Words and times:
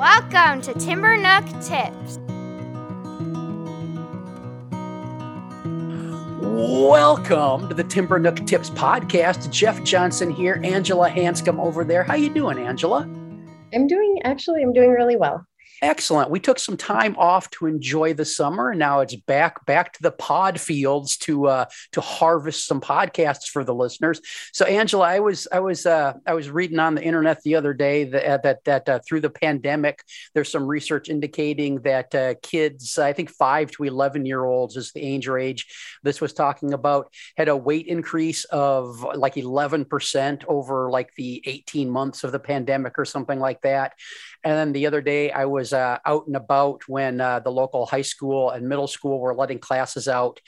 Welcome 0.00 0.62
to 0.62 0.72
Timber 0.80 1.14
Nook 1.18 1.44
Tips. 1.60 2.18
Welcome 6.40 7.68
to 7.68 7.74
the 7.74 7.84
Timber 7.86 8.18
Nook 8.18 8.46
Tips 8.46 8.70
podcast. 8.70 9.50
Jeff 9.50 9.84
Johnson 9.84 10.30
here, 10.30 10.58
Angela 10.64 11.10
Hanscom 11.10 11.60
over 11.60 11.84
there. 11.84 12.02
How 12.02 12.14
you 12.14 12.30
doing, 12.30 12.58
Angela? 12.58 13.00
I'm 13.74 13.86
doing 13.86 14.22
actually 14.24 14.62
I'm 14.62 14.72
doing 14.72 14.88
really 14.88 15.16
well. 15.16 15.46
Excellent. 15.82 16.30
We 16.30 16.40
took 16.40 16.58
some 16.58 16.76
time 16.76 17.16
off 17.16 17.48
to 17.52 17.66
enjoy 17.66 18.12
the 18.12 18.24
summer. 18.26 18.70
and 18.70 18.78
Now 18.78 19.00
it's 19.00 19.14
back 19.16 19.64
back 19.64 19.94
to 19.94 20.02
the 20.02 20.10
pod 20.10 20.60
fields 20.60 21.16
to 21.18 21.46
uh, 21.46 21.64
to 21.92 22.02
harvest 22.02 22.66
some 22.66 22.82
podcasts 22.82 23.48
for 23.48 23.64
the 23.64 23.74
listeners. 23.74 24.20
So, 24.52 24.66
Angela, 24.66 25.06
I 25.06 25.20
was 25.20 25.48
I 25.50 25.60
was 25.60 25.86
uh, 25.86 26.14
I 26.26 26.34
was 26.34 26.50
reading 26.50 26.78
on 26.78 26.96
the 26.96 27.02
internet 27.02 27.42
the 27.42 27.54
other 27.54 27.72
day 27.72 28.04
that 28.04 28.26
uh, 28.26 28.38
that 28.42 28.64
that 28.64 28.88
uh, 28.90 28.98
through 29.08 29.22
the 29.22 29.30
pandemic, 29.30 30.04
there's 30.34 30.50
some 30.50 30.66
research 30.66 31.08
indicating 31.08 31.80
that 31.80 32.14
uh, 32.14 32.34
kids, 32.42 32.98
I 32.98 33.14
think 33.14 33.30
five 33.30 33.70
to 33.72 33.84
eleven 33.84 34.26
year 34.26 34.44
olds 34.44 34.76
is 34.76 34.92
the 34.92 35.00
age 35.00 35.28
age. 35.30 35.66
This 36.02 36.20
was 36.20 36.32
talking 36.32 36.74
about 36.74 37.12
had 37.36 37.48
a 37.48 37.56
weight 37.56 37.86
increase 37.86 38.44
of 38.44 39.02
like 39.14 39.38
eleven 39.38 39.86
percent 39.86 40.44
over 40.46 40.90
like 40.90 41.14
the 41.14 41.42
eighteen 41.46 41.88
months 41.88 42.22
of 42.22 42.32
the 42.32 42.38
pandemic 42.38 42.98
or 42.98 43.06
something 43.06 43.40
like 43.40 43.62
that. 43.62 43.94
And 44.42 44.54
then 44.54 44.72
the 44.72 44.86
other 44.86 45.02
day, 45.02 45.30
I 45.30 45.44
was 45.44 45.69
uh, 45.72 45.98
out 46.04 46.26
and 46.26 46.36
about 46.36 46.82
when 46.88 47.20
uh, 47.20 47.40
the 47.40 47.50
local 47.50 47.86
high 47.86 48.02
school 48.02 48.50
and 48.50 48.68
middle 48.68 48.86
school 48.86 49.20
were 49.20 49.34
letting 49.34 49.58
classes 49.58 50.08
out, 50.08 50.40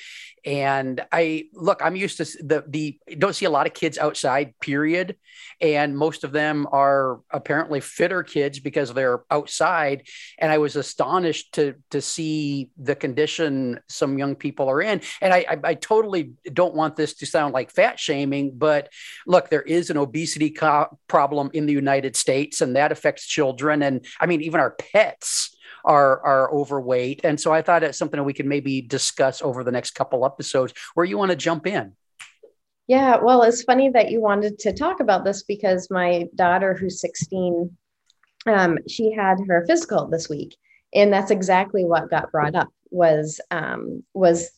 and 0.44 1.00
I 1.12 1.44
look, 1.52 1.80
I'm 1.82 1.94
used 1.94 2.16
to 2.16 2.24
the 2.24 2.64
the 2.66 2.98
don't 3.16 3.34
see 3.34 3.44
a 3.44 3.50
lot 3.50 3.66
of 3.66 3.74
kids 3.74 3.98
outside, 3.98 4.58
period. 4.60 5.16
And 5.60 5.96
most 5.96 6.24
of 6.24 6.32
them 6.32 6.66
are 6.72 7.20
apparently 7.30 7.80
fitter 7.80 8.22
kids 8.24 8.58
because 8.58 8.92
they're 8.92 9.22
outside. 9.30 10.06
And 10.38 10.50
I 10.50 10.58
was 10.58 10.74
astonished 10.74 11.54
to 11.54 11.74
to 11.90 12.00
see 12.00 12.70
the 12.76 12.96
condition 12.96 13.80
some 13.88 14.18
young 14.18 14.34
people 14.34 14.68
are 14.68 14.82
in. 14.82 15.00
And 15.20 15.32
I 15.32 15.44
I, 15.48 15.58
I 15.64 15.74
totally 15.74 16.32
don't 16.52 16.74
want 16.74 16.96
this 16.96 17.14
to 17.14 17.26
sound 17.26 17.54
like 17.54 17.70
fat 17.70 18.00
shaming, 18.00 18.52
but 18.56 18.88
look, 19.26 19.48
there 19.48 19.62
is 19.62 19.90
an 19.90 19.96
obesity 19.96 20.50
co- 20.50 20.98
problem 21.06 21.50
in 21.52 21.66
the 21.66 21.72
United 21.72 22.16
States, 22.16 22.60
and 22.60 22.74
that 22.76 22.90
affects 22.90 23.26
children, 23.26 23.82
and 23.82 24.04
I 24.20 24.26
mean 24.26 24.42
even 24.42 24.60
our 24.60 24.72
pets 24.72 25.54
are 25.84 26.20
are 26.24 26.52
overweight. 26.52 27.20
And 27.24 27.40
so 27.40 27.52
I 27.52 27.62
thought 27.62 27.82
it's 27.82 27.98
something 27.98 28.18
that 28.18 28.24
we 28.24 28.32
could 28.32 28.46
maybe 28.46 28.80
discuss 28.80 29.42
over 29.42 29.64
the 29.64 29.72
next 29.72 29.92
couple 29.92 30.24
episodes 30.24 30.72
where 30.94 31.06
you 31.06 31.18
want 31.18 31.30
to 31.30 31.36
jump 31.36 31.66
in. 31.66 31.92
Yeah, 32.88 33.18
well, 33.22 33.42
it's 33.42 33.62
funny 33.62 33.90
that 33.90 34.10
you 34.10 34.20
wanted 34.20 34.58
to 34.60 34.72
talk 34.72 35.00
about 35.00 35.24
this 35.24 35.44
because 35.44 35.88
my 35.90 36.26
daughter, 36.34 36.74
who's 36.74 37.00
16, 37.00 37.74
um, 38.46 38.78
she 38.88 39.12
had 39.12 39.38
her 39.46 39.64
physical 39.66 40.08
this 40.08 40.28
week, 40.28 40.56
and 40.94 41.12
that's 41.12 41.30
exactly 41.30 41.84
what 41.84 42.10
got 42.10 42.32
brought 42.32 42.54
up 42.54 42.68
was 42.90 43.40
um, 43.50 44.02
was 44.14 44.50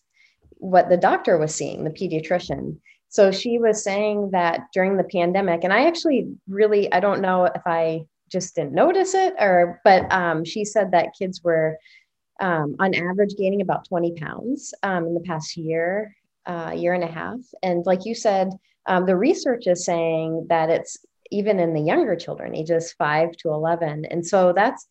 what 0.57 0.89
the 0.89 0.97
doctor 0.97 1.39
was 1.39 1.55
seeing, 1.55 1.85
the 1.85 1.91
pediatrician. 1.91 2.79
So 3.09 3.31
she 3.31 3.59
was 3.59 3.85
saying 3.85 4.31
that 4.33 4.63
during 4.73 4.97
the 4.97 5.05
pandemic, 5.05 5.63
and 5.63 5.73
I 5.73 5.87
actually 5.87 6.35
really 6.49 6.93
I 6.93 7.01
don't 7.01 7.21
know 7.21 7.45
if 7.45 7.63
I 7.67 8.07
just 8.31 8.55
didn't 8.55 8.73
notice 8.73 9.15
it 9.15 9.35
or 9.39 9.81
but 9.85 10.11
um, 10.13 10.45
she 10.45 10.65
said 10.65 10.91
that 10.91 11.15
kids 11.19 11.43
were 11.43 11.77
um, 12.41 12.75
on 12.81 12.95
average 12.95 13.37
gaining 13.37 13.61
about 13.61 13.87
20 13.89 14.13
pounds 14.15 14.75
um, 14.83 15.07
in 15.07 15.15
the 15.15 15.21
past 15.21 15.57
year 15.57 16.17
uh, 16.47 16.73
year 16.77 16.93
and 16.93 17.05
a 17.05 17.09
half. 17.09 17.39
And 17.63 17.87
like 17.87 18.05
you 18.05 18.15
said 18.15 18.51
um, 18.87 19.07
the 19.07 19.17
research 19.17 19.67
is 19.67 19.85
saying 19.85 20.47
that 20.49 20.69
it's 20.69 20.99
even 21.31 21.59
in 21.59 21.73
the 21.73 21.81
younger 21.81 22.17
children 22.17 22.55
ages 22.55 22.93
5 22.93 23.33
to 23.39 23.49
11 23.49 24.05
and 24.11 24.27
so 24.27 24.53
that's 24.53 24.87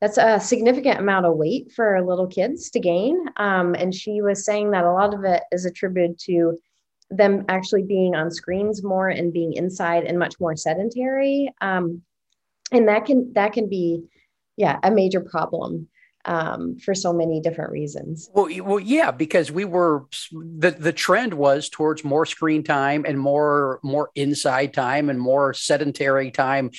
that's 0.00 0.18
a 0.18 0.38
significant 0.38 1.00
amount 1.00 1.24
of 1.24 1.36
weight 1.36 1.72
for 1.72 2.04
little 2.04 2.26
kids 2.26 2.68
to 2.70 2.78
gain. 2.80 3.24
Um, 3.38 3.74
and 3.74 3.94
she 3.94 4.20
was 4.20 4.44
saying 4.44 4.72
that 4.72 4.84
a 4.84 4.92
lot 4.92 5.14
of 5.14 5.24
it 5.24 5.42
is 5.50 5.64
attributed 5.64 6.18
to 6.26 6.58
them 7.10 7.44
actually 7.48 7.84
being 7.84 8.14
on 8.14 8.30
screens 8.30 8.82
more 8.82 9.08
and 9.08 9.32
being 9.32 9.54
inside 9.54 10.04
and 10.04 10.18
much 10.18 10.38
more 10.40 10.56
sedentary. 10.56 11.50
Um, 11.60 12.02
and 12.74 12.88
that 12.88 13.06
can 13.06 13.32
that 13.34 13.52
can 13.52 13.68
be 13.68 14.02
yeah 14.56 14.78
a 14.82 14.90
major 14.90 15.20
problem 15.20 15.88
um, 16.24 16.78
for 16.78 16.94
so 16.94 17.12
many 17.12 17.40
different 17.40 17.70
reasons. 17.70 18.30
Well, 18.32 18.48
well, 18.62 18.80
yeah, 18.80 19.10
because 19.10 19.52
we 19.52 19.64
were 19.64 20.06
the 20.32 20.70
the 20.70 20.92
trend 20.92 21.34
was 21.34 21.68
towards 21.68 22.04
more 22.04 22.26
screen 22.26 22.62
time 22.62 23.04
and 23.06 23.18
more 23.18 23.80
more 23.82 24.10
inside 24.14 24.72
time 24.72 25.10
and 25.10 25.20
more 25.20 25.54
sedentary 25.54 26.30
time 26.30 26.70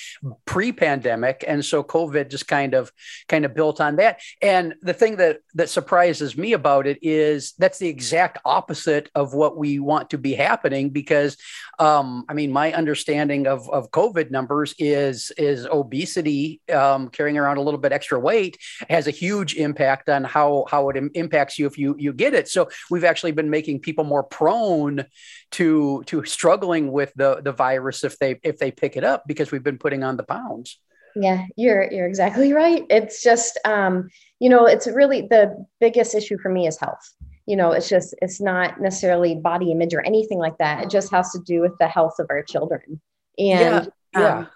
pre-pandemic, 0.46 1.44
and 1.48 1.64
so 1.64 1.84
COVID 1.84 2.30
just 2.30 2.48
kind 2.48 2.74
of 2.74 2.92
kind 3.28 3.46
of 3.46 3.54
built 3.54 3.80
on 3.80 3.98
that. 3.98 4.20
And 4.42 4.76
the 4.82 4.94
thing 4.94 5.18
that 5.18 5.40
that 5.54 5.70
surprises 5.70 6.38
me 6.38 6.54
about 6.54 6.88
it 6.88 7.00
is 7.02 7.54
that's 7.58 7.80
the 7.80 7.88
exact 7.88 8.40
opposite 8.46 9.10
of 9.16 9.34
what 9.34 9.58
we 9.58 9.80
want 9.80 10.10
to 10.10 10.18
be 10.18 10.34
happening. 10.34 10.90
Because, 10.90 11.38
um, 11.80 12.26
I 12.30 12.34
mean, 12.34 12.52
my 12.52 12.74
understanding 12.74 13.48
of 13.48 13.70
of 13.70 13.92
COVID 13.92 14.32
numbers 14.32 14.74
is 14.80 15.32
is 15.38 15.66
obesity, 15.66 16.62
um, 16.74 17.10
carrying 17.10 17.38
around 17.38 17.58
a 17.58 17.62
little 17.62 17.80
bit 17.80 17.92
extra 17.92 18.20
weight, 18.20 18.58
has 18.90 19.08
a 19.08 19.12
huge 19.12 19.35
huge 19.36 19.56
impact 19.56 20.10
on 20.10 20.24
how 20.24 20.66
how 20.70 20.90
it 20.90 20.98
Im- 20.98 21.12
impacts 21.14 21.60
you 21.60 21.68
if 21.68 21.78
you 21.78 21.96
you 21.98 22.14
get 22.14 22.34
it. 22.34 22.48
So 22.48 22.70
we've 22.90 23.04
actually 23.04 23.32
been 23.32 23.50
making 23.50 23.80
people 23.82 24.04
more 24.04 24.24
prone 24.24 25.06
to 25.52 26.04
to 26.08 26.26
struggling 26.26 26.92
with 26.92 27.14
the 27.16 27.42
the 27.42 27.52
virus 27.52 28.04
if 28.04 28.18
they 28.20 28.40
if 28.44 28.58
they 28.58 28.72
pick 28.72 28.98
it 28.98 29.04
up 29.04 29.24
because 29.28 29.52
we've 29.52 29.64
been 29.64 29.78
putting 29.78 30.04
on 30.04 30.18
the 30.18 30.24
pounds. 30.24 30.80
Yeah, 31.16 31.46
you're 31.56 31.92
you're 31.92 32.08
exactly 32.08 32.54
right. 32.54 32.84
It's 32.90 33.24
just 33.24 33.60
um, 33.66 34.10
you 34.40 34.50
know, 34.50 34.66
it's 34.66 34.88
really 34.88 35.22
the 35.22 35.66
biggest 35.80 36.14
issue 36.16 36.38
for 36.38 36.50
me 36.50 36.68
is 36.68 36.78
health. 36.80 37.14
You 37.46 37.56
know, 37.56 37.72
it's 37.72 37.88
just 37.88 38.16
it's 38.22 38.42
not 38.42 38.82
necessarily 38.82 39.36
body 39.36 39.72
image 39.72 39.94
or 39.94 40.02
anything 40.06 40.40
like 40.40 40.58
that. 40.58 40.84
It 40.84 40.90
just 40.90 41.12
has 41.12 41.32
to 41.32 41.40
do 41.40 41.62
with 41.62 41.74
the 41.80 41.88
health 41.88 42.16
of 42.20 42.28
our 42.30 42.44
children. 42.44 43.00
And 43.38 43.92
yeah, 44.14 44.20
yeah. 44.20 44.38
Um, 44.40 44.48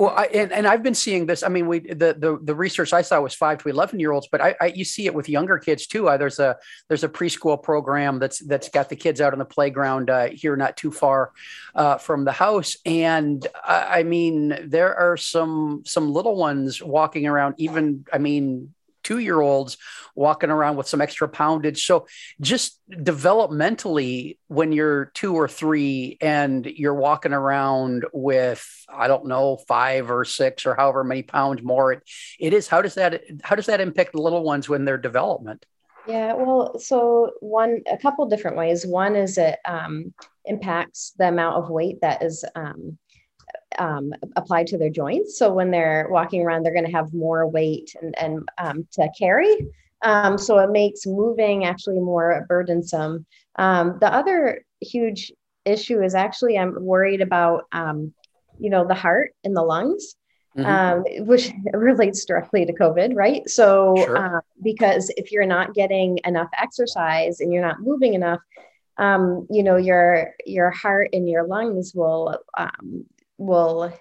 well, 0.00 0.14
I, 0.16 0.24
and, 0.28 0.50
and 0.50 0.66
I've 0.66 0.82
been 0.82 0.94
seeing 0.94 1.26
this. 1.26 1.42
I 1.42 1.48
mean, 1.48 1.66
we 1.66 1.80
the, 1.80 2.16
the 2.18 2.40
the 2.42 2.54
research 2.54 2.94
I 2.94 3.02
saw 3.02 3.20
was 3.20 3.34
five 3.34 3.62
to 3.62 3.68
eleven 3.68 4.00
year 4.00 4.12
olds, 4.12 4.28
but 4.32 4.40
I, 4.40 4.54
I 4.58 4.66
you 4.68 4.82
see 4.82 5.04
it 5.04 5.12
with 5.12 5.28
younger 5.28 5.58
kids 5.58 5.86
too. 5.86 6.08
Uh, 6.08 6.16
there's 6.16 6.38
a 6.38 6.56
there's 6.88 7.04
a 7.04 7.08
preschool 7.08 7.62
program 7.62 8.18
that's 8.18 8.38
that's 8.38 8.70
got 8.70 8.88
the 8.88 8.96
kids 8.96 9.20
out 9.20 9.34
on 9.34 9.38
the 9.38 9.44
playground 9.44 10.08
uh, 10.08 10.28
here, 10.32 10.56
not 10.56 10.78
too 10.78 10.90
far 10.90 11.32
uh, 11.74 11.98
from 11.98 12.24
the 12.24 12.32
house, 12.32 12.78
and 12.86 13.46
I 13.62 14.02
mean 14.02 14.56
there 14.70 14.94
are 14.94 15.18
some 15.18 15.82
some 15.84 16.10
little 16.10 16.34
ones 16.34 16.82
walking 16.82 17.26
around. 17.26 17.56
Even 17.58 18.06
I 18.10 18.16
mean 18.16 18.72
two 19.10 19.18
year 19.18 19.40
olds 19.40 19.76
walking 20.14 20.50
around 20.50 20.76
with 20.76 20.86
some 20.86 21.00
extra 21.00 21.28
poundage. 21.28 21.84
So, 21.84 22.06
just 22.40 22.78
developmentally, 22.90 24.38
when 24.46 24.70
you're 24.70 25.06
two 25.06 25.34
or 25.34 25.48
three 25.48 26.16
and 26.20 26.64
you're 26.64 26.94
walking 26.94 27.32
around 27.32 28.04
with, 28.12 28.64
I 28.88 29.08
don't 29.08 29.26
know, 29.26 29.56
five 29.66 30.12
or 30.12 30.24
six 30.24 30.64
or 30.64 30.76
however 30.76 31.02
many 31.02 31.24
pounds 31.24 31.60
more, 31.60 31.94
it, 31.94 32.02
it 32.38 32.54
is. 32.54 32.68
How 32.68 32.82
does 32.82 32.94
that 32.94 33.22
how 33.42 33.56
does 33.56 33.66
that 33.66 33.80
impact 33.80 34.12
the 34.12 34.22
little 34.22 34.44
ones 34.44 34.68
when 34.68 34.84
their 34.84 34.98
development? 34.98 35.66
Yeah, 36.06 36.34
well, 36.34 36.78
so 36.78 37.32
one, 37.40 37.82
a 37.90 37.98
couple 37.98 38.26
different 38.28 38.56
ways. 38.56 38.86
One 38.86 39.16
is 39.16 39.36
it 39.38 39.58
um, 39.64 40.14
impacts 40.44 41.12
the 41.18 41.28
amount 41.28 41.56
of 41.56 41.68
weight 41.68 42.00
that 42.00 42.22
is 42.22 42.44
um, 42.54 42.96
um, 43.80 44.12
applied 44.36 44.68
to 44.68 44.78
their 44.78 44.90
joints. 44.90 45.38
So 45.38 45.52
when 45.52 45.70
they're 45.70 46.06
walking 46.10 46.42
around, 46.42 46.62
they're 46.62 46.74
going 46.74 46.84
to 46.84 46.92
have 46.92 47.12
more 47.12 47.48
weight 47.48 47.94
and, 48.00 48.14
and 48.18 48.48
um, 48.58 48.86
to 48.92 49.08
carry. 49.18 49.66
Um, 50.02 50.38
so 50.38 50.58
it 50.58 50.70
makes 50.70 51.06
moving 51.06 51.64
actually 51.64 51.98
more 51.98 52.46
burdensome. 52.48 53.26
Um, 53.56 53.98
the 54.00 54.12
other 54.12 54.64
huge 54.80 55.32
issue 55.64 56.02
is 56.02 56.14
actually 56.14 56.58
I'm 56.58 56.84
worried 56.84 57.22
about, 57.22 57.64
um, 57.72 58.12
you 58.58 58.70
know, 58.70 58.86
the 58.86 58.94
heart 58.94 59.32
and 59.42 59.56
the 59.56 59.62
lungs. 59.62 60.14
Mm-hmm. 60.58 60.66
Um, 60.66 61.26
which 61.26 61.52
relates 61.72 62.24
directly 62.24 62.66
to 62.66 62.72
COVID, 62.72 63.14
right? 63.14 63.48
So, 63.48 63.94
sure. 63.96 64.16
uh, 64.16 64.40
because 64.64 65.08
if 65.16 65.30
you're 65.30 65.46
not 65.46 65.74
getting 65.74 66.18
enough 66.24 66.48
exercise 66.60 67.38
and 67.38 67.52
you're 67.52 67.62
not 67.62 67.80
moving 67.80 68.14
enough, 68.14 68.40
um, 68.98 69.46
you 69.48 69.62
know 69.62 69.76
your 69.76 70.34
your 70.44 70.70
heart 70.70 71.10
and 71.12 71.28
your 71.28 71.44
lungs 71.46 71.94
will 71.94 72.36
um, 72.58 73.06
will 73.40 73.92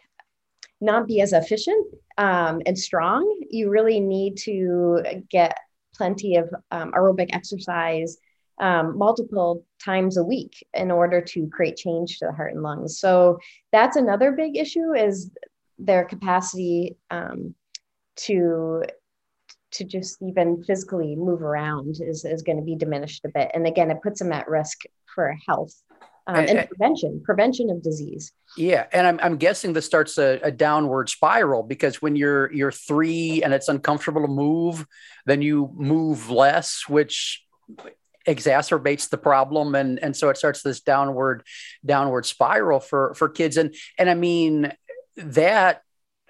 not 0.81 1.07
be 1.07 1.21
as 1.21 1.33
efficient 1.33 1.87
um, 2.17 2.61
and 2.65 2.77
strong. 2.77 3.41
You 3.49 3.69
really 3.69 3.99
need 3.99 4.37
to 4.39 5.01
get 5.29 5.57
plenty 5.95 6.35
of 6.35 6.53
um, 6.71 6.91
aerobic 6.91 7.29
exercise 7.33 8.17
um, 8.59 8.97
multiple 8.97 9.65
times 9.83 10.17
a 10.17 10.23
week 10.23 10.65
in 10.73 10.91
order 10.91 11.21
to 11.21 11.47
create 11.47 11.77
change 11.77 12.19
to 12.19 12.25
the 12.25 12.33
heart 12.33 12.53
and 12.53 12.61
lungs. 12.61 12.99
So 12.99 13.39
that's 13.71 13.95
another 13.95 14.33
big 14.33 14.57
issue 14.57 14.93
is 14.93 15.31
their 15.77 16.03
capacity 16.03 16.97
um, 17.09 17.55
to 18.17 18.83
to 19.71 19.83
just 19.83 20.19
even 20.21 20.63
physically 20.63 21.15
move 21.15 21.43
around 21.43 21.97
is, 22.01 22.25
is 22.25 22.41
going 22.41 22.57
to 22.57 22.63
be 22.63 22.75
diminished 22.75 23.23
a 23.23 23.29
bit. 23.29 23.51
And 23.53 23.67
again, 23.67 23.91
it 23.91 24.01
puts 24.01 24.19
them 24.19 24.31
at 24.31 24.47
risk 24.47 24.79
for 25.13 25.37
health 25.47 25.75
um, 26.29 26.35
and, 26.35 26.49
and, 26.59 26.69
prevention, 26.69 27.21
prevention 27.23 27.69
of 27.69 27.81
disease. 27.81 28.31
Yeah, 28.57 28.85
and 28.91 29.07
I'm, 29.07 29.19
I'm 29.21 29.37
guessing 29.37 29.73
this 29.73 29.85
starts 29.85 30.17
a, 30.17 30.39
a, 30.43 30.51
downward 30.51 31.09
spiral 31.09 31.63
because 31.63 32.01
when 32.01 32.15
you're 32.15 32.51
you're 32.51 32.71
three 32.71 33.41
and 33.43 33.53
it's 33.53 33.67
uncomfortable 33.67 34.21
to 34.21 34.27
move, 34.27 34.85
then 35.25 35.41
you 35.41 35.71
move 35.75 36.29
less, 36.29 36.83
which 36.87 37.43
exacerbates 38.27 39.09
the 39.09 39.17
problem, 39.17 39.75
and 39.75 39.99
and 39.99 40.15
so 40.15 40.29
it 40.29 40.37
starts 40.37 40.61
this 40.61 40.81
downward 40.81 41.43
downward 41.85 42.25
spiral 42.25 42.79
for 42.79 43.13
for 43.15 43.29
kids. 43.29 43.57
And 43.57 43.73
and 43.97 44.09
I 44.09 44.15
mean 44.15 44.71
that 45.17 45.81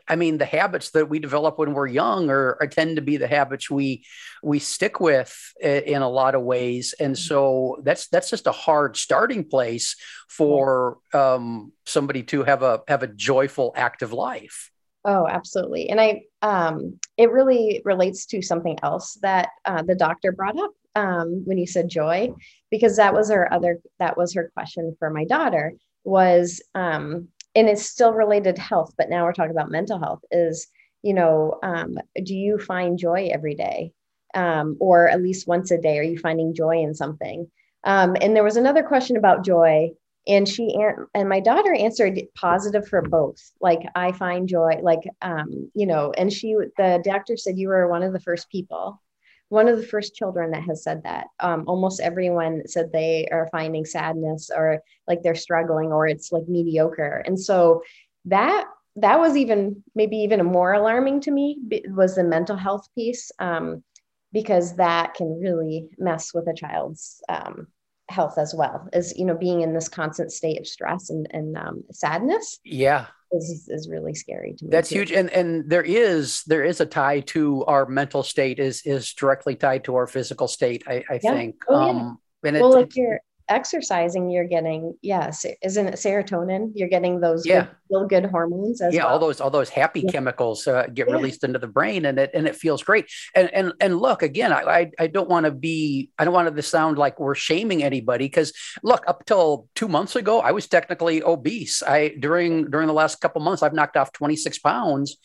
I 0.10 0.16
mean, 0.16 0.40
the 0.40 0.46
habits 0.46 0.90
that 0.92 1.08
we 1.08 1.20
develop 1.20 1.60
when 1.60 1.74
we're 1.74 1.88
young 1.88 2.30
are, 2.30 2.58
are, 2.60 2.68
tend 2.68 2.96
to 2.96 3.02
be 3.02 3.18
the 3.18 3.28
habits 3.28 3.70
we 3.70 4.04
we 4.42 4.58
stick 4.58 5.00
with 5.00 5.54
in 5.62 6.02
a 6.02 6.10
lot 6.10 6.36
of 6.36 6.42
ways, 6.42 6.96
and 7.00 7.16
mm-hmm. 7.16 7.22
so 7.22 7.78
that's 7.84 8.08
that's 8.08 8.30
just 8.30 8.48
a 8.48 8.52
hard 8.52 8.98
starting 8.98 9.44
place 9.44 9.96
for 10.28 10.98
um, 11.14 11.72
somebody 11.86 12.24
to 12.24 12.44
have 12.44 12.64
a 12.64 12.82
have 12.88 13.04
a 13.04 13.08
joyful, 13.08 13.72
active 13.76 14.12
life. 14.12 14.72
Oh, 15.06 15.28
absolutely, 15.28 15.90
and 15.90 16.02
I 16.02 16.24
um, 16.42 17.00
it 17.16 17.32
really 17.32 17.82
relates 17.86 18.26
to 18.28 18.42
something 18.42 18.78
else 18.82 19.18
that 19.22 19.50
uh, 19.66 19.84
the 19.84 19.96
doctor 19.96 20.32
brought 20.32 20.60
up 20.60 20.72
um, 20.96 21.44
when 21.46 21.58
you 21.58 21.68
said 21.68 21.88
joy, 21.88 22.34
because 22.72 22.98
that 22.98 23.14
was 23.14 23.30
her 23.30 23.52
other 23.54 23.80
that 24.00 24.18
was 24.18 24.34
her 24.34 24.52
question 24.56 24.96
for 24.98 25.12
my 25.12 25.26
daughter 25.26 25.74
was 26.04 26.62
um, 26.74 27.28
and 27.60 27.68
it's 27.68 27.86
still 27.86 28.14
related 28.14 28.56
to 28.56 28.62
health, 28.62 28.94
but 28.98 29.10
now 29.10 29.26
we're 29.26 29.34
talking 29.34 29.52
about 29.52 29.70
mental 29.70 30.00
health 30.00 30.22
is, 30.32 30.68
you 31.02 31.14
know, 31.14 31.60
um, 31.62 31.98
do 32.24 32.34
you 32.34 32.58
find 32.58 32.98
joy 32.98 33.30
every 33.34 33.54
day? 33.54 33.92
Um, 34.34 34.78
or 34.80 35.10
at 35.10 35.22
least 35.22 35.48
once 35.48 35.70
a 35.72 35.78
day? 35.78 36.00
Are 36.00 36.04
you 36.04 36.18
finding 36.18 36.54
joy 36.54 36.78
in 36.78 36.96
something? 36.96 37.50
Um, 37.84 38.16
and 38.22 38.34
there 38.34 38.46
was 38.46 38.56
another 38.56 38.84
question 38.84 39.18
about 39.18 39.44
joy, 39.44 39.90
and 40.26 40.48
she 40.48 40.74
and 41.14 41.28
my 41.28 41.42
daughter 41.42 41.74
answered 41.74 42.22
positive 42.34 42.88
for 42.88 43.02
both. 43.02 43.40
Like 43.60 43.82
I 43.94 44.14
find 44.14 44.48
joy, 44.48 44.76
like 44.82 45.02
um, 45.22 45.70
you 45.74 45.86
know, 45.86 46.14
and 46.18 46.32
she 46.32 46.56
the 46.78 47.02
doctor 47.04 47.36
said 47.36 47.58
you 47.58 47.68
were 47.68 47.90
one 47.90 48.04
of 48.04 48.14
the 48.14 48.20
first 48.20 48.50
people 48.50 49.02
one 49.50 49.68
of 49.68 49.78
the 49.78 49.86
first 49.86 50.16
children 50.16 50.52
that 50.52 50.64
has 50.64 50.84
said 50.84 51.04
that. 51.04 51.28
Um, 51.40 51.66
almost 51.68 52.00
everyone 52.00 52.64
said 52.68 52.92
they 52.92 53.28
are 53.32 53.50
finding 53.52 53.86
sadness 53.86 54.50
or 54.56 54.82
like 55.08 55.22
they're 55.22 55.36
struggling 55.36 55.92
or 55.92 56.08
it's 56.08 56.32
like 56.32 56.48
mediocre. 56.48 57.24
And 57.26 57.40
so 57.40 57.84
that 58.26 58.66
that 58.96 59.20
was 59.20 59.36
even 59.36 59.84
maybe 59.96 60.18
even 60.18 60.46
more 60.46 60.74
alarming 60.74 61.22
to 61.22 61.32
me 61.32 61.58
was 61.90 62.16
the 62.16 62.24
mental 62.24 62.56
health 62.56 62.88
piece 62.96 63.32
um, 63.40 63.84
because 64.32 64.76
that 64.76 65.14
can 65.14 65.40
really 65.40 65.88
mess 65.98 66.34
with 66.34 66.48
a 66.48 66.54
child's 66.54 67.22
um, 67.30 67.68
health 68.10 68.38
as 68.38 68.54
well 68.56 68.88
as 68.92 69.18
you 69.18 69.26
know 69.26 69.36
being 69.36 69.62
in 69.62 69.74
this 69.74 69.88
constant 69.88 70.32
state 70.32 70.60
of 70.60 70.68
stress 70.68 71.10
and, 71.12 71.28
and 71.32 71.58
um, 71.58 71.84
sadness 71.92 72.60
yeah 72.64 73.06
is, 73.32 73.68
is 73.70 73.90
really 73.90 74.14
scary 74.14 74.54
to 74.58 74.66
me. 74.66 74.72
That's 74.72 74.90
too. 74.90 74.96
huge. 74.96 75.12
And 75.12 75.30
and 75.30 75.70
there 75.70 75.84
is 75.84 76.44
there 76.44 76.64
is 76.64 76.82
a 76.82 76.86
tie 76.86 77.22
to 77.22 77.64
our 77.66 77.86
mental 77.86 78.24
state 78.24 78.60
is 78.60 78.82
is 78.86 79.14
directly 79.14 79.56
tied 79.56 79.84
to 79.86 79.96
our 79.96 80.08
physical 80.08 80.48
state, 80.48 80.84
I, 80.88 81.04
I 81.10 81.20
yeah. 81.22 81.34
think. 81.34 81.56
Oh, 81.68 81.86
yeah. 81.86 81.92
Um 81.92 82.20
and 82.44 82.60
well, 82.60 82.78
it, 82.78 82.90
if 82.90 82.96
you're 82.96 83.20
exercising, 83.50 84.30
you're 84.30 84.48
getting 84.48 84.96
yes, 85.02 85.46
isn't 85.62 85.88
it 85.88 85.96
serotonin? 85.96 86.72
You're 86.76 86.88
getting 86.88 87.20
those 87.20 87.46
yeah. 87.46 87.62
good, 87.62 87.70
feel 87.90 88.08
good 88.08 88.26
hormones 88.26 88.82
as 88.82 88.94
yeah, 88.94 89.04
well. 89.04 89.14
all 89.14 89.20
those 89.20 89.42
all 89.42 89.50
those 89.50 89.70
happy 89.70 90.02
yeah. 90.02 90.12
chemicals 90.12 90.68
uh, 90.68 90.88
get 90.94 91.08
yeah. 91.08 91.16
released 91.16 91.44
into 91.44 91.60
the 91.60 91.68
brain, 91.68 92.06
and 92.06 92.20
it 92.20 92.32
and 92.34 92.48
it 92.48 92.56
feels 92.56 92.84
great. 92.84 93.10
And 93.36 93.54
and 93.54 93.74
and 93.82 94.00
look 94.00 94.22
again, 94.22 94.54
I 94.54 94.62
I, 94.62 94.92
I 95.00 95.08
don't 95.08 95.30
want 95.30 95.46
to 95.46 95.52
be 95.52 96.12
I 96.18 96.26
don't 96.26 96.34
want 96.34 96.56
to 96.56 96.62
sound 96.62 96.98
like 96.98 97.20
we're 97.20 97.36
shaming 97.36 97.84
anybody 97.84 98.26
because 98.26 98.54
look, 98.84 99.04
up 99.08 99.26
till 99.26 99.68
two 99.76 99.88
months 99.88 100.16
ago, 100.16 100.40
I 100.40 100.52
was 100.52 100.68
technically 100.68 101.24
obese. 101.24 101.84
I 101.84 102.10
during 102.20 102.70
during 102.70 102.88
the 102.88 102.94
last 102.94 103.20
couple 103.22 103.42
months, 103.42 103.64
I've 103.64 103.74
knocked 103.74 103.98
off 103.98 104.12
26 104.14 104.60
pounds, 104.60 105.18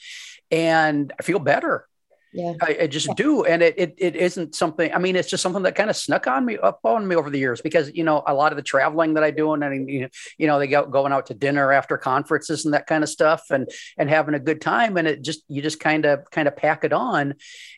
and 0.51 1.13
I 1.19 1.23
feel 1.23 1.39
better 1.39 1.87
yeah 2.35 2.53
I, 2.61 2.79
I 2.83 2.87
just 2.89 3.07
yeah. 3.07 3.15
do 3.15 3.45
and 3.45 3.63
it, 3.63 3.75
it 3.79 3.95
it 3.97 4.17
isn't 4.17 4.55
something 4.55 4.93
i 4.93 4.99
mean 4.99 5.15
it's 5.15 5.31
just 5.31 5.43
something 5.43 5.63
that 5.63 5.77
kind 5.77 5.89
of 5.89 5.97
snuck 5.97 6.27
on 6.27 6.45
me 6.45 6.59
up 6.59 6.81
on 6.85 7.07
me 7.07 7.15
over 7.15 7.31
the 7.31 7.39
years 7.39 7.61
because 7.61 7.93
you 7.95 8.03
know 8.03 8.23
a 8.27 8.35
lot 8.35 8.53
of 8.53 8.57
the 8.57 8.63
traveling 8.63 9.15
that 9.15 9.23
i 9.23 9.31
do 9.31 9.53
and 9.53 9.65
I, 9.65 9.73
you 9.73 10.47
know 10.47 10.59
they 10.59 10.67
go 10.67 10.85
going 10.85 11.13
out 11.13 11.27
to 11.27 11.35
dinner 11.35 11.73
after 11.73 11.97
conferences 11.97 12.65
and 12.65 12.75
that 12.75 12.87
kind 12.87 13.05
of 13.05 13.09
stuff 13.09 13.45
and 13.51 13.71
and 13.97 14.11
having 14.11 14.35
a 14.35 14.41
good 14.41 14.61
time 14.61 14.97
and 14.97 15.07
it 15.07 15.23
just 15.23 15.45
you 15.49 15.63
just 15.63 15.79
kind 15.79 16.05
of 16.05 16.29
kind 16.31 16.49
of 16.49 16.57
pack 16.57 16.83
it 16.83 16.93
on 16.93 17.35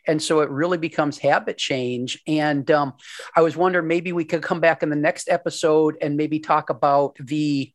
and 0.06 0.23
so 0.23 0.41
it 0.41 0.49
really 0.49 0.79
becomes 0.79 1.19
habit 1.19 1.59
change 1.59 2.23
and 2.26 2.70
um, 2.70 2.94
i 3.37 3.43
was 3.43 3.56
wondering 3.56 3.87
maybe 3.87 4.12
we 4.12 4.25
could 4.25 4.43
come 4.43 4.61
back 4.61 4.82
in 4.82 4.88
the 4.88 4.97
next 4.97 5.29
episode 5.29 5.97
and 6.00 6.17
maybe 6.17 6.38
talk 6.38 6.70
about 6.70 7.14
the 7.20 7.70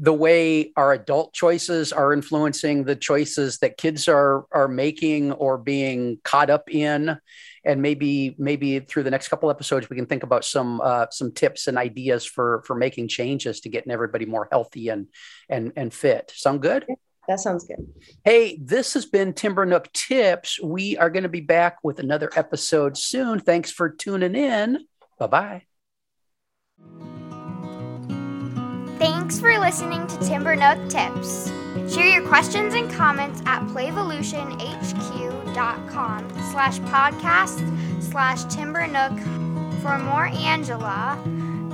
the 0.00 0.14
way 0.14 0.72
our 0.76 0.94
adult 0.94 1.34
choices 1.34 1.92
are 1.92 2.14
influencing 2.14 2.84
the 2.84 2.96
choices 2.96 3.58
that 3.58 3.76
kids 3.76 4.08
are 4.08 4.46
are 4.50 4.66
making 4.66 5.30
or 5.32 5.58
being 5.58 6.18
caught 6.24 6.48
up 6.48 6.74
in. 6.74 7.18
And 7.62 7.82
maybe 7.82 8.34
maybe 8.38 8.80
through 8.80 9.02
the 9.02 9.10
next 9.10 9.28
couple 9.28 9.50
episodes 9.50 9.90
we 9.90 9.96
can 9.96 10.06
think 10.06 10.22
about 10.22 10.46
some 10.46 10.80
uh, 10.80 11.06
some 11.10 11.32
tips 11.32 11.66
and 11.66 11.76
ideas 11.76 12.24
for 12.24 12.62
for 12.66 12.74
making 12.74 13.08
changes 13.08 13.60
to 13.60 13.68
getting 13.68 13.92
everybody 13.92 14.24
more 14.24 14.48
healthy 14.50 14.88
and 14.88 15.08
and 15.50 15.72
and 15.76 15.92
fit. 15.92 16.32
Sound 16.34 16.62
good? 16.62 16.86
That 17.28 17.38
sounds 17.38 17.64
good. 17.64 17.86
Hey 18.24 18.58
this 18.62 18.94
has 18.94 19.04
been 19.04 19.34
timber 19.34 19.66
nook 19.66 19.92
tips. 19.92 20.58
We 20.62 20.96
are 20.96 21.10
going 21.10 21.24
to 21.24 21.28
be 21.28 21.42
back 21.42 21.84
with 21.84 21.98
another 21.98 22.30
episode 22.34 22.96
soon. 22.96 23.38
Thanks 23.38 23.70
for 23.70 23.90
tuning 23.90 24.34
in. 24.34 24.86
Bye 25.18 25.26
bye 25.26 27.19
Thanks 29.30 29.42
for 29.42 29.54
listening 29.60 30.08
to 30.08 30.18
Timber 30.26 30.56
Nook 30.56 30.88
Tips. 30.88 31.52
Share 31.88 32.04
your 32.04 32.26
questions 32.26 32.74
and 32.74 32.90
comments 32.90 33.40
at 33.46 33.62
playvolutionhq.com 33.68 36.30
slash 36.50 36.80
podcast 36.80 38.02
slash 38.02 38.42
timbernook. 38.46 39.16
For 39.82 39.96
more 39.98 40.26
Angela, 40.26 41.16